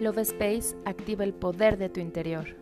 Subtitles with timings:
[0.00, 2.56] Love Space activa el poder de tu interior.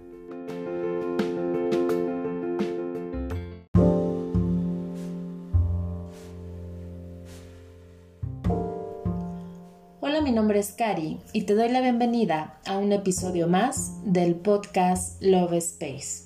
[10.01, 14.35] Hola, mi nombre es Cari y te doy la bienvenida a un episodio más del
[14.35, 16.25] podcast Love Space.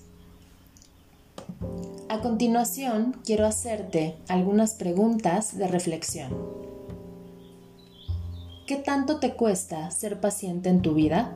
[2.08, 6.32] A continuación, quiero hacerte algunas preguntas de reflexión.
[8.72, 11.34] ¿Qué tanto te cuesta ser paciente en tu vida?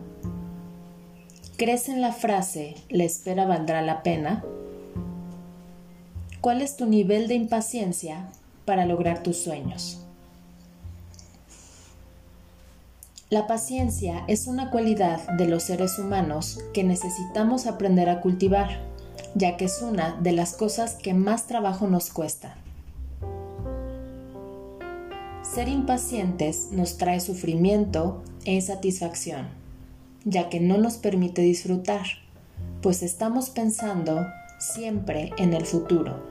[1.58, 4.42] ¿Crees en la frase la espera valdrá la pena?
[6.40, 8.30] ¿Cuál es tu nivel de impaciencia
[8.64, 10.00] para lograr tus sueños?
[13.28, 18.80] La paciencia es una cualidad de los seres humanos que necesitamos aprender a cultivar,
[19.34, 22.56] ya que es una de las cosas que más trabajo nos cuesta.
[25.56, 29.48] Ser impacientes nos trae sufrimiento e insatisfacción,
[30.26, 32.04] ya que no nos permite disfrutar,
[32.82, 34.26] pues estamos pensando
[34.58, 36.22] siempre en el futuro,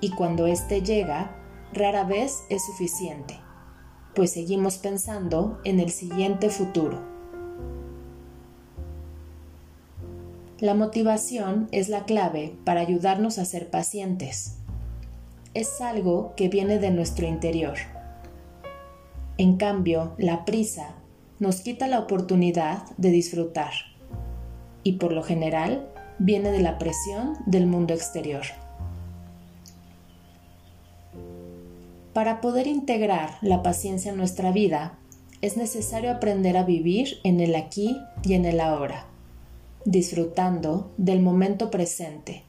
[0.00, 1.36] y cuando éste llega,
[1.74, 3.36] rara vez es suficiente,
[4.14, 7.02] pues seguimos pensando en el siguiente futuro.
[10.58, 14.56] La motivación es la clave para ayudarnos a ser pacientes.
[15.52, 17.76] Es algo que viene de nuestro interior
[19.40, 20.96] en cambio, la prisa
[21.38, 23.72] nos quita la oportunidad de disfrutar
[24.82, 25.88] y por lo general
[26.18, 28.42] viene de la presión del mundo exterior.
[32.12, 34.98] Para poder integrar la paciencia en nuestra vida,
[35.40, 39.06] es necesario aprender a vivir en el aquí y en el ahora,
[39.86, 42.42] disfrutando del momento presente,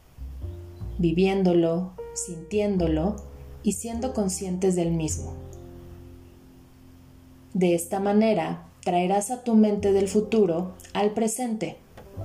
[0.98, 3.16] viviéndolo, sintiéndolo
[3.64, 5.51] y siendo conscientes del mismo.
[7.54, 11.78] De esta manera, traerás a tu mente del futuro al presente,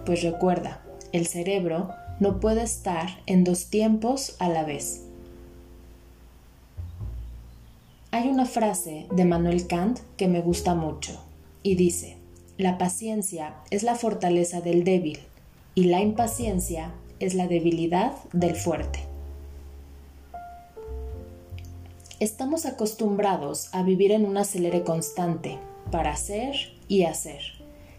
[0.04, 0.82] pues recuerda,
[1.12, 5.02] el cerebro no puede estar en dos tiempos a la vez.
[8.12, 11.20] Hay una frase de Manuel Kant que me gusta mucho
[11.62, 12.16] y dice,
[12.56, 15.18] la paciencia es la fortaleza del débil
[15.74, 19.00] y la impaciencia es la debilidad del fuerte.
[22.18, 25.58] Estamos acostumbrados a vivir en un acelere constante
[25.90, 26.54] para hacer
[26.88, 27.42] y hacer,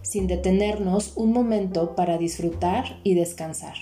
[0.02, 3.76] sin detenernos un momento para disfrutar y descansar,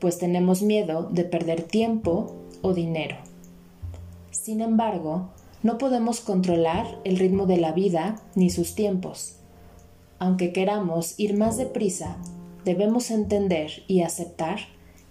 [0.00, 3.18] pues tenemos miedo de perder tiempo o dinero.
[4.32, 5.28] Sin embargo,
[5.62, 9.36] no podemos controlar el ritmo de la vida ni sus tiempos.
[10.18, 12.16] Aunque queramos ir más deprisa,
[12.64, 14.58] debemos entender y aceptar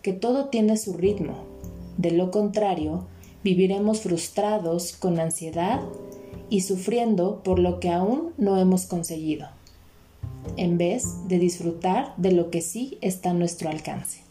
[0.02, 1.46] que todo tiene su ritmo.
[1.98, 3.08] De lo contrario,
[3.44, 5.82] viviremos frustrados, con ansiedad
[6.50, 9.48] y sufriendo por lo que aún no hemos conseguido,
[10.56, 14.22] en vez de disfrutar de lo que sí está a nuestro alcance.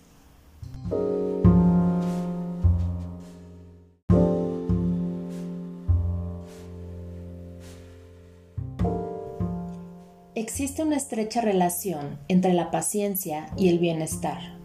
[10.35, 14.56] Existe una estrecha relación entre la paciencia y el bienestar.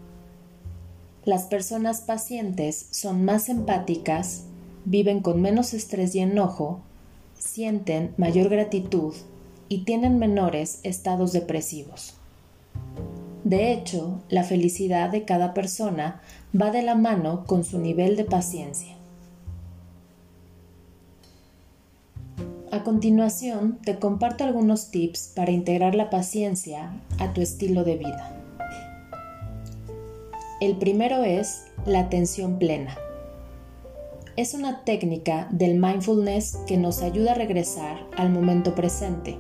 [1.24, 4.46] Las personas pacientes son más empáticas,
[4.86, 6.82] viven con menos estrés y enojo,
[7.38, 9.14] sienten mayor gratitud
[9.70, 12.16] y tienen menores estados depresivos.
[13.44, 16.22] De hecho, la felicidad de cada persona
[16.60, 18.96] va de la mano con su nivel de paciencia.
[22.72, 28.41] A continuación, te comparto algunos tips para integrar la paciencia a tu estilo de vida.
[30.62, 32.96] El primero es la atención plena.
[34.38, 39.40] Es una técnica del mindfulness que nos ayuda a regresar al momento presente,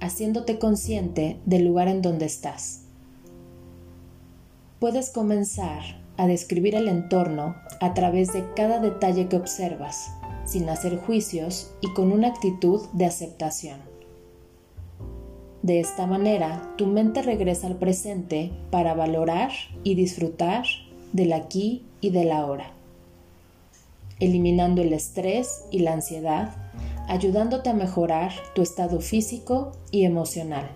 [0.00, 2.86] haciéndote consciente del lugar en donde estás.
[4.80, 5.82] Puedes comenzar
[6.16, 10.10] a describir el entorno a través de cada detalle que observas,
[10.44, 13.78] sin hacer juicios y con una actitud de aceptación.
[15.66, 19.50] De esta manera, tu mente regresa al presente para valorar
[19.82, 20.64] y disfrutar
[21.12, 22.70] del aquí y del ahora,
[24.20, 26.54] eliminando el estrés y la ansiedad,
[27.08, 30.70] ayudándote a mejorar tu estado físico y emocional.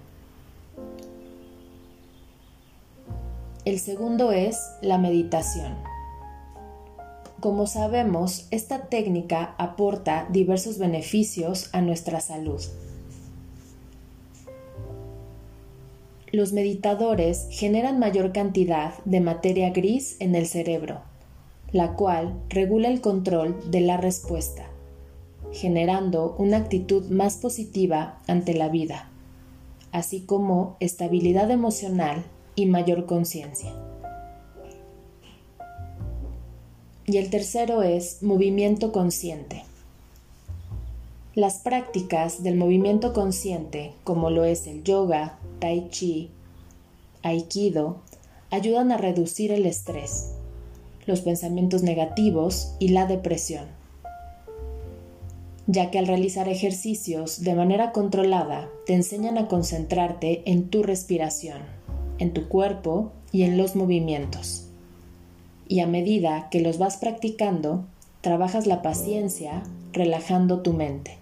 [3.64, 5.76] El segundo es la meditación.
[7.38, 12.60] Como sabemos, esta técnica aporta diversos beneficios a nuestra salud
[16.32, 21.00] Los meditadores generan mayor cantidad de materia gris en el cerebro,
[21.73, 24.71] la cual regula el control de la respuesta,
[25.53, 29.11] generando una actitud más positiva ante la vida,
[29.91, 32.23] así como estabilidad emocional
[32.55, 33.73] y mayor conciencia.
[37.06, 39.65] Y el tercero es movimiento consciente.
[41.37, 46.29] Las prácticas del movimiento consciente, como lo es el yoga, tai chi,
[47.23, 47.99] aikido,
[48.50, 50.32] ayudan a reducir el estrés,
[51.06, 53.67] los pensamientos negativos y la depresión,
[55.69, 61.62] ya que al realizar ejercicios de manera controlada te enseñan a concentrarte en tu respiración,
[62.19, 64.67] en tu cuerpo y en los movimientos.
[65.69, 67.85] Y a medida que los vas practicando,
[68.21, 69.62] trabajas la paciencia
[69.93, 71.19] relajando tu mente.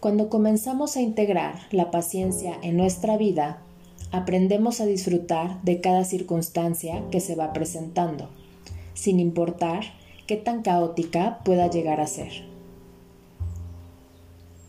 [0.00, 3.62] Cuando comenzamos a integrar la paciencia en nuestra vida,
[4.12, 8.28] aprendemos a disfrutar de cada circunstancia que se va presentando,
[8.94, 9.82] sin importar
[10.28, 12.30] qué tan caótica pueda llegar a ser.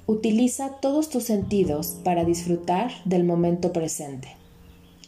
[0.07, 4.29] Utiliza todos tus sentidos para disfrutar del momento presente.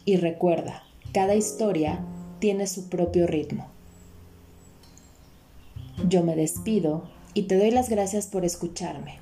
[0.04, 1.98] Y recuerda, cada historia
[2.38, 3.66] tiene su propio ritmo.
[6.08, 9.21] Yo me despido y te doy las gracias por escucharme.